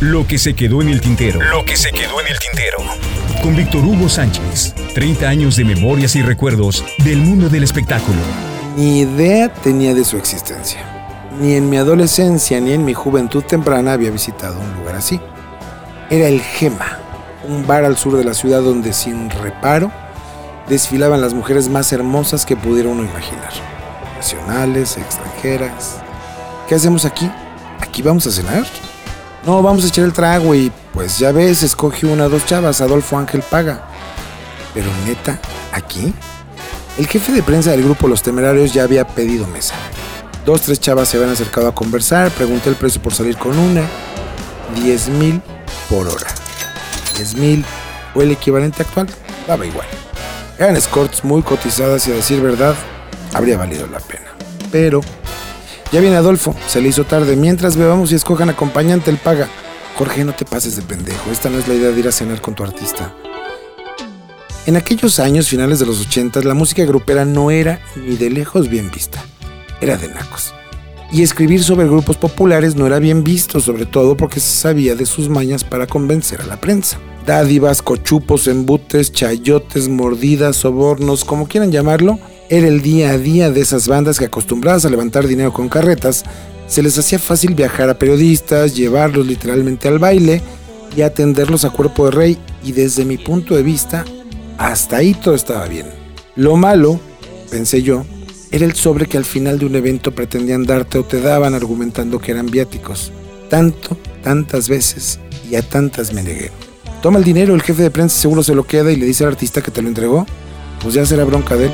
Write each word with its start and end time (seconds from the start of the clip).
Lo 0.00 0.26
que 0.26 0.36
se 0.36 0.52
quedó 0.52 0.82
en 0.82 0.90
el 0.90 1.00
tintero. 1.00 1.40
Lo 1.40 1.64
que 1.64 1.74
se 1.74 1.90
quedó 1.90 2.20
en 2.20 2.26
el 2.26 2.38
tintero. 2.38 2.76
Con 3.42 3.56
Víctor 3.56 3.82
Hugo 3.82 4.10
Sánchez. 4.10 4.74
30 4.92 5.26
años 5.26 5.56
de 5.56 5.64
memorias 5.64 6.16
y 6.16 6.22
recuerdos 6.22 6.84
del 6.98 7.16
mundo 7.16 7.48
del 7.48 7.64
espectáculo. 7.64 8.18
Ni 8.76 9.00
idea 9.00 9.48
tenía 9.48 9.94
de 9.94 10.04
su 10.04 10.18
existencia. 10.18 10.80
Ni 11.40 11.54
en 11.54 11.70
mi 11.70 11.78
adolescencia 11.78 12.60
ni 12.60 12.72
en 12.72 12.84
mi 12.84 12.92
juventud 12.92 13.42
temprana 13.42 13.94
había 13.94 14.10
visitado 14.10 14.60
un 14.60 14.74
lugar 14.74 14.96
así. 14.96 15.18
Era 16.10 16.28
el 16.28 16.42
Gema, 16.42 16.98
un 17.48 17.66
bar 17.66 17.86
al 17.86 17.96
sur 17.96 18.18
de 18.18 18.24
la 18.24 18.34
ciudad 18.34 18.60
donde 18.60 18.92
sin 18.92 19.30
reparo 19.30 19.90
desfilaban 20.68 21.22
las 21.22 21.32
mujeres 21.32 21.70
más 21.70 21.90
hermosas 21.94 22.44
que 22.44 22.54
pudiera 22.54 22.90
uno 22.90 23.02
imaginar. 23.02 23.50
Nacionales, 24.14 24.98
extranjeras. 24.98 26.02
¿Qué 26.68 26.74
hacemos 26.74 27.06
aquí? 27.06 27.30
¿Aquí 27.80 28.02
vamos 28.02 28.26
a 28.26 28.30
cenar? 28.30 28.66
No, 29.46 29.62
vamos 29.62 29.84
a 29.84 29.86
echar 29.86 30.04
el 30.04 30.12
trago 30.12 30.56
y 30.56 30.72
pues 30.92 31.20
ya 31.20 31.30
ves, 31.30 31.62
escoge 31.62 32.04
una 32.04 32.24
o 32.24 32.28
dos 32.28 32.44
chavas, 32.46 32.80
Adolfo 32.80 33.16
Ángel 33.16 33.42
paga. 33.42 33.86
Pero 34.74 34.88
neta, 35.06 35.38
¿aquí? 35.72 36.12
El 36.98 37.06
jefe 37.06 37.30
de 37.30 37.44
prensa 37.44 37.70
del 37.70 37.84
grupo 37.84 38.08
Los 38.08 38.22
Temerarios 38.22 38.74
ya 38.74 38.82
había 38.82 39.06
pedido 39.06 39.46
mesa. 39.46 39.76
Dos, 40.44 40.62
tres 40.62 40.80
chavas 40.80 41.08
se 41.08 41.16
habían 41.16 41.32
acercado 41.32 41.68
a 41.68 41.74
conversar, 41.74 42.32
pregunté 42.32 42.70
el 42.70 42.74
precio 42.74 43.00
por 43.00 43.14
salir 43.14 43.36
con 43.36 43.56
una. 43.56 43.82
10 44.74 45.08
mil 45.10 45.40
por 45.88 46.08
hora. 46.08 46.26
10 47.16 47.34
mil 47.36 47.64
o 48.16 48.22
el 48.22 48.32
equivalente 48.32 48.82
actual, 48.82 49.06
daba 49.46 49.64
igual. 49.64 49.86
Eran 50.58 50.74
escorts 50.74 51.22
muy 51.22 51.42
cotizadas 51.42 52.08
y 52.08 52.10
a 52.10 52.16
decir 52.16 52.40
verdad, 52.40 52.74
habría 53.32 53.56
valido 53.56 53.86
la 53.86 54.00
pena. 54.00 54.26
Pero 54.72 55.02
ya 55.96 56.02
viene 56.02 56.16
Adolfo, 56.16 56.54
se 56.66 56.82
le 56.82 56.90
hizo 56.90 57.04
tarde. 57.04 57.36
Mientras 57.36 57.78
bebamos 57.78 58.12
y 58.12 58.16
escojan 58.16 58.50
acompañante, 58.50 59.10
él 59.10 59.16
paga. 59.16 59.48
Jorge, 59.96 60.26
no 60.26 60.34
te 60.34 60.44
pases 60.44 60.76
de 60.76 60.82
pendejo. 60.82 61.30
Esta 61.30 61.48
no 61.48 61.58
es 61.58 61.66
la 61.68 61.72
idea 61.72 61.90
de 61.90 61.98
ir 61.98 62.06
a 62.06 62.12
cenar 62.12 62.42
con 62.42 62.54
tu 62.54 62.62
artista. 62.62 63.14
En 64.66 64.76
aquellos 64.76 65.18
años, 65.20 65.48
finales 65.48 65.78
de 65.78 65.86
los 65.86 65.98
80, 66.02 66.42
la 66.42 66.52
música 66.52 66.84
grupera 66.84 67.24
no 67.24 67.50
era 67.50 67.80
ni 67.96 68.16
de 68.16 68.28
lejos 68.28 68.68
bien 68.68 68.90
vista. 68.90 69.24
Era 69.80 69.96
de 69.96 70.08
nacos. 70.08 70.52
Y 71.12 71.22
escribir 71.22 71.64
sobre 71.64 71.86
grupos 71.86 72.18
populares 72.18 72.76
no 72.76 72.86
era 72.86 72.98
bien 72.98 73.24
visto, 73.24 73.58
sobre 73.60 73.86
todo 73.86 74.18
porque 74.18 74.38
se 74.38 74.54
sabía 74.54 74.96
de 74.96 75.06
sus 75.06 75.30
mañas 75.30 75.64
para 75.64 75.86
convencer 75.86 76.42
a 76.42 76.46
la 76.46 76.60
prensa. 76.60 76.98
Dádivas, 77.24 77.80
cochupos, 77.80 78.48
embutes, 78.48 79.12
chayotes, 79.12 79.88
mordidas, 79.88 80.56
sobornos, 80.56 81.24
como 81.24 81.48
quieran 81.48 81.72
llamarlo, 81.72 82.18
era 82.48 82.68
el 82.68 82.82
día 82.82 83.10
a 83.10 83.18
día 83.18 83.50
de 83.50 83.60
esas 83.60 83.88
bandas 83.88 84.18
que 84.18 84.26
acostumbradas 84.26 84.84
a 84.84 84.90
levantar 84.90 85.26
dinero 85.26 85.52
con 85.52 85.68
carretas, 85.68 86.24
se 86.66 86.82
les 86.82 86.98
hacía 86.98 87.18
fácil 87.18 87.54
viajar 87.54 87.90
a 87.90 87.98
periodistas, 87.98 88.74
llevarlos 88.74 89.26
literalmente 89.26 89.88
al 89.88 89.98
baile 89.98 90.42
y 90.96 91.02
atenderlos 91.02 91.64
a 91.64 91.70
cuerpo 91.70 92.06
de 92.06 92.10
rey 92.10 92.38
y 92.64 92.72
desde 92.72 93.04
mi 93.04 93.18
punto 93.18 93.54
de 93.54 93.62
vista, 93.62 94.04
hasta 94.58 94.96
ahí 94.96 95.14
todo 95.14 95.34
estaba 95.34 95.66
bien. 95.66 95.86
Lo 96.34 96.56
malo, 96.56 97.00
pensé 97.50 97.82
yo, 97.82 98.04
era 98.50 98.64
el 98.64 98.74
sobre 98.74 99.06
que 99.06 99.16
al 99.16 99.24
final 99.24 99.58
de 99.58 99.66
un 99.66 99.76
evento 99.76 100.12
pretendían 100.12 100.64
darte 100.64 100.98
o 100.98 101.04
te 101.04 101.20
daban 101.20 101.54
argumentando 101.54 102.18
que 102.18 102.32
eran 102.32 102.46
viáticos. 102.46 103.12
Tanto, 103.48 103.96
tantas 104.22 104.68
veces 104.68 105.20
y 105.48 105.54
a 105.54 105.62
tantas 105.62 106.12
me 106.12 106.22
negué. 106.22 106.50
Toma 107.02 107.18
el 107.18 107.24
dinero, 107.24 107.54
el 107.54 107.62
jefe 107.62 107.82
de 107.82 107.90
prensa 107.90 108.18
seguro 108.18 108.42
se 108.42 108.54
lo 108.54 108.64
queda 108.64 108.90
y 108.90 108.96
le 108.96 109.06
dice 109.06 109.24
al 109.24 109.30
artista 109.30 109.62
que 109.62 109.70
te 109.70 109.82
lo 109.82 109.88
entregó. 109.88 110.26
Pues 110.82 110.94
ya 110.94 111.06
será 111.06 111.24
bronca 111.24 111.56
de 111.56 111.66
él. 111.66 111.72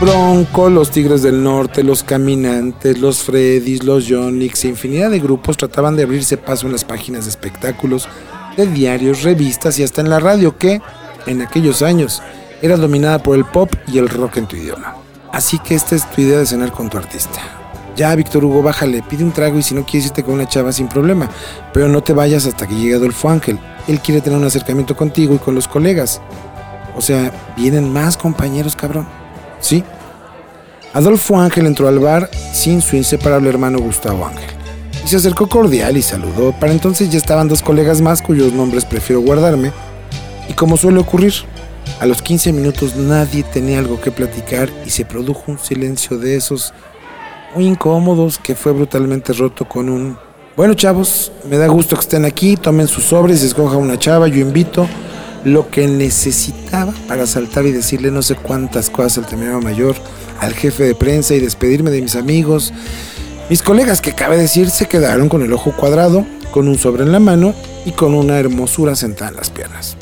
Bronco, 0.00 0.70
los 0.70 0.92
Tigres 0.92 1.22
del 1.22 1.42
Norte, 1.42 1.82
los 1.82 2.04
Caminantes, 2.04 2.98
los 2.98 3.24
Freddys, 3.24 3.82
los 3.82 4.06
Yonix 4.06 4.64
e 4.64 4.68
infinidad 4.68 5.10
de 5.10 5.18
grupos 5.18 5.56
trataban 5.56 5.96
de 5.96 6.04
abrirse 6.04 6.36
paso 6.36 6.66
en 6.66 6.72
las 6.72 6.84
páginas 6.84 7.24
de 7.24 7.30
espectáculos, 7.30 8.08
de 8.56 8.68
diarios, 8.68 9.24
revistas 9.24 9.76
y 9.80 9.82
hasta 9.82 10.00
en 10.00 10.08
la 10.08 10.20
radio 10.20 10.56
que, 10.56 10.80
en 11.26 11.42
aquellos 11.42 11.82
años, 11.82 12.22
era 12.62 12.76
dominada 12.76 13.20
por 13.20 13.36
el 13.36 13.44
pop 13.44 13.72
y 13.88 13.98
el 13.98 14.08
rock 14.08 14.36
en 14.36 14.46
tu 14.46 14.54
idioma. 14.54 14.94
Así 15.32 15.58
que 15.58 15.74
esta 15.74 15.96
es 15.96 16.08
tu 16.08 16.20
idea 16.20 16.38
de 16.38 16.46
cenar 16.46 16.70
con 16.70 16.88
tu 16.88 16.96
artista. 16.96 17.40
Ya, 17.96 18.14
Víctor 18.14 18.44
Hugo, 18.44 18.62
bájale, 18.62 19.02
pide 19.02 19.24
un 19.24 19.32
trago 19.32 19.58
y 19.58 19.64
si 19.64 19.74
no 19.74 19.84
quieres 19.84 20.06
irte 20.06 20.22
con 20.22 20.34
una 20.34 20.46
chava 20.46 20.70
sin 20.70 20.88
problema, 20.88 21.28
pero 21.72 21.88
no 21.88 22.04
te 22.04 22.12
vayas 22.12 22.46
hasta 22.46 22.68
que 22.68 22.76
llegue 22.76 22.94
Adolfo 22.94 23.30
Ángel. 23.30 23.58
Él 23.88 23.98
quiere 23.98 24.20
tener 24.20 24.38
un 24.38 24.44
acercamiento 24.44 24.96
contigo 24.96 25.34
y 25.34 25.38
con 25.38 25.56
los 25.56 25.66
colegas. 25.66 26.20
O 26.94 27.00
sea, 27.00 27.32
vienen 27.56 27.92
más 27.92 28.16
compañeros, 28.16 28.76
cabrón. 28.76 29.17
Sí. 29.60 29.84
Adolfo 30.92 31.38
Ángel 31.38 31.66
entró 31.66 31.88
al 31.88 31.98
bar 31.98 32.30
sin 32.52 32.80
su 32.80 32.96
inseparable 32.96 33.48
hermano 33.48 33.78
Gustavo 33.78 34.26
Ángel. 34.26 34.50
Y 35.04 35.08
se 35.08 35.16
acercó 35.16 35.48
cordial 35.48 35.96
y 35.96 36.02
saludó. 36.02 36.52
Para 36.52 36.72
entonces 36.72 37.10
ya 37.10 37.18
estaban 37.18 37.48
dos 37.48 37.62
colegas 37.62 38.00
más 38.00 38.22
cuyos 38.22 38.52
nombres 38.52 38.84
prefiero 38.84 39.20
guardarme. 39.20 39.72
Y 40.48 40.54
como 40.54 40.76
suele 40.76 40.98
ocurrir, 40.98 41.34
a 42.00 42.06
los 42.06 42.22
15 42.22 42.52
minutos 42.52 42.96
nadie 42.96 43.42
tenía 43.42 43.78
algo 43.78 44.00
que 44.00 44.10
platicar 44.10 44.70
y 44.86 44.90
se 44.90 45.04
produjo 45.04 45.44
un 45.46 45.58
silencio 45.58 46.18
de 46.18 46.36
esos 46.36 46.72
muy 47.54 47.66
incómodos 47.66 48.38
que 48.38 48.54
fue 48.54 48.72
brutalmente 48.72 49.32
roto 49.32 49.68
con 49.68 49.88
un... 49.88 50.16
Bueno 50.56 50.74
chavos, 50.74 51.30
me 51.48 51.56
da 51.56 51.68
gusto 51.68 51.94
que 51.94 52.00
estén 52.00 52.24
aquí, 52.24 52.56
tomen 52.56 52.88
sus 52.88 53.04
sobres, 53.04 53.42
escojan 53.42 53.78
una 53.78 53.98
chava, 53.98 54.26
yo 54.26 54.40
invito 54.40 54.88
lo 55.44 55.70
que 55.70 55.86
necesitaba 55.86 56.92
para 57.06 57.26
saltar 57.26 57.66
y 57.66 57.72
decirle 57.72 58.10
no 58.10 58.22
sé 58.22 58.34
cuántas 58.34 58.90
cosas 58.90 59.18
al 59.18 59.26
temerario 59.26 59.60
mayor, 59.60 59.96
al 60.40 60.54
jefe 60.54 60.84
de 60.84 60.94
prensa 60.94 61.34
y 61.34 61.40
despedirme 61.40 61.90
de 61.90 62.02
mis 62.02 62.16
amigos. 62.16 62.72
Mis 63.50 63.62
colegas, 63.62 64.00
que 64.00 64.12
cabe 64.12 64.36
decir, 64.36 64.70
se 64.70 64.86
quedaron 64.86 65.28
con 65.28 65.42
el 65.42 65.52
ojo 65.52 65.72
cuadrado, 65.72 66.26
con 66.50 66.68
un 66.68 66.78
sobre 66.78 67.02
en 67.02 67.12
la 67.12 67.20
mano 67.20 67.54
y 67.86 67.92
con 67.92 68.14
una 68.14 68.38
hermosura 68.38 68.94
sentada 68.94 69.30
en 69.30 69.36
las 69.36 69.50
piernas. 69.50 69.96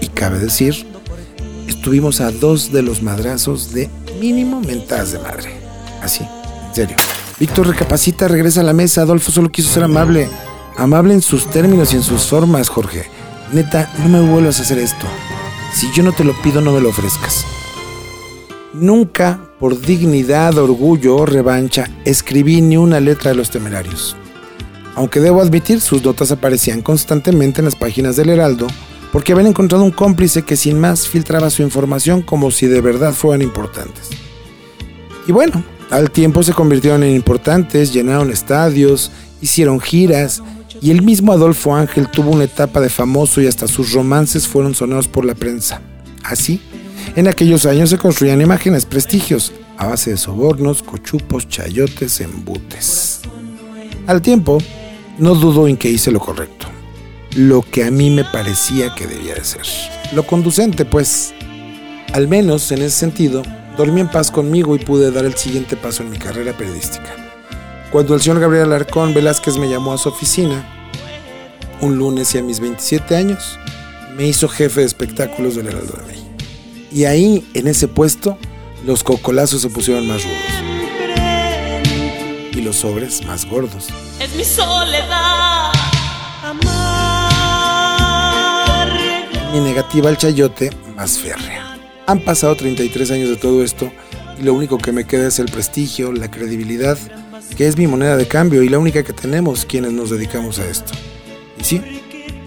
Y 0.00 0.08
cabe 0.08 0.38
decir, 0.38 0.86
estuvimos 1.68 2.20
a 2.20 2.30
dos 2.30 2.72
de 2.72 2.82
los 2.82 3.02
madrazos 3.02 3.72
de 3.72 3.88
mínimo 4.20 4.60
mentadas 4.60 5.12
de 5.12 5.18
madre. 5.18 5.50
Así, 6.02 6.26
en 6.68 6.74
serio. 6.74 6.96
Víctor 7.38 7.68
recapacita, 7.68 8.28
regresa 8.28 8.60
a 8.60 8.64
la 8.64 8.72
mesa. 8.72 9.02
Adolfo 9.02 9.32
solo 9.32 9.50
quiso 9.50 9.70
ser 9.70 9.84
amable. 9.84 10.28
Amable 10.76 11.14
en 11.14 11.22
sus 11.22 11.46
términos 11.46 11.92
y 11.92 11.96
en 11.96 12.02
sus 12.02 12.22
formas, 12.22 12.68
Jorge. 12.68 13.13
Neta, 13.52 13.92
no 13.98 14.08
me 14.08 14.20
vuelvas 14.20 14.58
a 14.58 14.62
hacer 14.62 14.78
esto. 14.78 15.06
Si 15.72 15.90
yo 15.92 16.02
no 16.02 16.12
te 16.12 16.24
lo 16.24 16.32
pido, 16.42 16.60
no 16.60 16.72
me 16.72 16.80
lo 16.80 16.88
ofrezcas. 16.88 17.44
Nunca, 18.72 19.38
por 19.60 19.80
dignidad, 19.80 20.58
orgullo 20.58 21.16
o 21.16 21.26
revancha, 21.26 21.88
escribí 22.04 22.60
ni 22.60 22.76
una 22.76 23.00
letra 23.00 23.30
de 23.30 23.36
los 23.36 23.50
temerarios. 23.50 24.16
Aunque 24.96 25.20
debo 25.20 25.40
admitir, 25.40 25.80
sus 25.80 26.04
notas 26.04 26.32
aparecían 26.32 26.82
constantemente 26.82 27.60
en 27.60 27.66
las 27.66 27.76
páginas 27.76 28.16
del 28.16 28.30
Heraldo, 28.30 28.66
porque 29.12 29.32
habían 29.32 29.48
encontrado 29.48 29.84
un 29.84 29.92
cómplice 29.92 30.42
que 30.42 30.56
sin 30.56 30.80
más 30.80 31.06
filtraba 31.06 31.50
su 31.50 31.62
información 31.62 32.22
como 32.22 32.50
si 32.50 32.66
de 32.66 32.80
verdad 32.80 33.12
fueran 33.12 33.42
importantes. 33.42 34.10
Y 35.28 35.32
bueno, 35.32 35.62
al 35.90 36.10
tiempo 36.10 36.42
se 36.42 36.52
convirtieron 36.52 37.02
en 37.04 37.14
importantes, 37.14 37.92
llenaron 37.92 38.30
estadios, 38.30 39.12
hicieron 39.40 39.80
giras, 39.80 40.42
y 40.80 40.90
el 40.90 41.02
mismo 41.02 41.32
Adolfo 41.32 41.74
Ángel 41.74 42.08
tuvo 42.08 42.30
una 42.30 42.44
etapa 42.44 42.80
de 42.80 42.88
famoso 42.88 43.40
y 43.40 43.46
hasta 43.46 43.68
sus 43.68 43.92
romances 43.92 44.48
fueron 44.48 44.74
sonados 44.74 45.08
por 45.08 45.24
la 45.24 45.34
prensa. 45.34 45.80
Así, 46.22 46.60
en 47.16 47.28
aquellos 47.28 47.66
años 47.66 47.90
se 47.90 47.98
construían 47.98 48.40
imágenes, 48.40 48.86
prestigios, 48.86 49.52
a 49.76 49.86
base 49.86 50.10
de 50.10 50.16
sobornos, 50.16 50.82
cochupos, 50.82 51.48
chayotes, 51.48 52.20
embutes. 52.20 53.20
Al 54.06 54.22
tiempo, 54.22 54.58
no 55.18 55.34
dudo 55.34 55.68
en 55.68 55.76
que 55.76 55.90
hice 55.90 56.10
lo 56.10 56.20
correcto, 56.20 56.66
lo 57.36 57.62
que 57.62 57.84
a 57.84 57.90
mí 57.90 58.10
me 58.10 58.24
parecía 58.24 58.94
que 58.94 59.06
debía 59.06 59.34
de 59.34 59.44
ser. 59.44 59.66
Lo 60.12 60.26
conducente, 60.26 60.84
pues, 60.84 61.34
al 62.12 62.28
menos 62.28 62.70
en 62.72 62.78
ese 62.78 62.90
sentido, 62.90 63.42
dormí 63.76 64.00
en 64.00 64.10
paz 64.10 64.30
conmigo 64.30 64.74
y 64.76 64.78
pude 64.78 65.10
dar 65.10 65.24
el 65.24 65.34
siguiente 65.34 65.76
paso 65.76 66.02
en 66.02 66.10
mi 66.10 66.18
carrera 66.18 66.52
periodística. 66.52 67.33
Cuando 67.94 68.16
el 68.16 68.20
señor 68.20 68.40
Gabriel 68.40 68.64
Alarcón 68.64 69.14
Velázquez 69.14 69.56
me 69.56 69.68
llamó 69.68 69.92
a 69.92 69.98
su 69.98 70.08
oficina, 70.08 70.68
un 71.80 71.96
lunes 71.96 72.34
y 72.34 72.38
a 72.38 72.42
mis 72.42 72.58
27 72.58 73.14
años, 73.14 73.56
me 74.16 74.26
hizo 74.26 74.48
jefe 74.48 74.80
de 74.80 74.86
espectáculos 74.86 75.54
del 75.54 75.68
Heraldo 75.68 75.98
de 75.98 76.06
México. 76.08 76.26
Y 76.90 77.04
ahí, 77.04 77.48
en 77.54 77.68
ese 77.68 77.86
puesto, 77.86 78.36
los 78.84 79.04
cocolazos 79.04 79.62
se 79.62 79.68
pusieron 79.68 80.08
más 80.08 80.24
rudos. 80.24 80.38
Y 82.50 82.62
los 82.62 82.74
sobres 82.74 83.24
más 83.26 83.48
gordos. 83.48 83.86
Es 84.18 84.34
mi 84.34 84.42
soledad. 84.42 85.70
Mi 89.52 89.60
negativa 89.60 90.08
al 90.08 90.16
chayote 90.16 90.70
más 90.96 91.16
férrea. 91.16 91.78
Han 92.08 92.24
pasado 92.24 92.56
33 92.56 93.12
años 93.12 93.28
de 93.28 93.36
todo 93.36 93.62
esto 93.62 93.92
y 94.36 94.42
lo 94.42 94.52
único 94.52 94.78
que 94.78 94.90
me 94.90 95.04
queda 95.04 95.28
es 95.28 95.38
el 95.38 95.46
prestigio, 95.46 96.10
la 96.10 96.28
credibilidad 96.28 96.98
que 97.56 97.66
es 97.68 97.76
mi 97.76 97.86
moneda 97.86 98.16
de 98.16 98.26
cambio 98.26 98.62
y 98.62 98.68
la 98.68 98.78
única 98.78 99.02
que 99.02 99.12
tenemos 99.12 99.64
quienes 99.64 99.92
nos 99.92 100.10
dedicamos 100.10 100.58
a 100.58 100.66
esto. 100.66 100.92
Y 101.58 101.64
sí, 101.64 101.82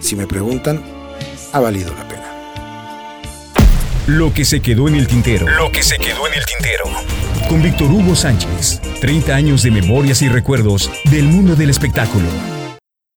si 0.00 0.16
me 0.16 0.26
preguntan, 0.26 0.82
ha 1.52 1.60
valido 1.60 1.94
la 1.94 2.08
pena. 2.08 2.24
Lo 4.06 4.32
que 4.32 4.44
se 4.44 4.60
quedó 4.60 4.88
en 4.88 4.96
el 4.96 5.06
tintero. 5.06 5.46
Lo 5.48 5.70
que 5.70 5.82
se 5.82 5.98
quedó 5.98 6.26
en 6.26 6.34
el 6.34 6.44
tintero. 6.44 6.84
Con 7.48 7.62
Víctor 7.62 7.90
Hugo 7.90 8.14
Sánchez. 8.14 8.80
30 9.00 9.34
años 9.34 9.62
de 9.62 9.70
memorias 9.70 10.22
y 10.22 10.28
recuerdos 10.28 10.90
del 11.10 11.24
mundo 11.24 11.54
del 11.56 11.70
espectáculo. 11.70 12.57